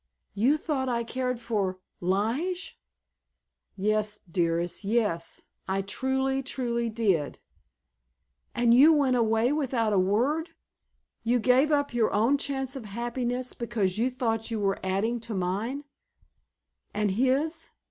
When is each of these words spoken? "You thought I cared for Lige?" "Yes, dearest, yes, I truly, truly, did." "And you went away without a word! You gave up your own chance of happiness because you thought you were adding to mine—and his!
"You 0.33 0.57
thought 0.57 0.89
I 0.89 1.03
cared 1.03 1.39
for 1.39 1.77
Lige?" 1.99 2.81
"Yes, 3.77 4.19
dearest, 4.31 4.83
yes, 4.83 5.43
I 5.67 5.83
truly, 5.83 6.41
truly, 6.41 6.89
did." 6.89 7.37
"And 8.55 8.73
you 8.73 8.91
went 8.93 9.15
away 9.15 9.53
without 9.53 9.93
a 9.93 9.99
word! 9.99 10.55
You 11.21 11.37
gave 11.37 11.71
up 11.71 11.93
your 11.93 12.11
own 12.13 12.39
chance 12.39 12.75
of 12.75 12.85
happiness 12.85 13.53
because 13.53 13.99
you 13.99 14.09
thought 14.09 14.49
you 14.49 14.59
were 14.59 14.79
adding 14.83 15.19
to 15.19 15.35
mine—and 15.35 17.11
his! 17.11 17.69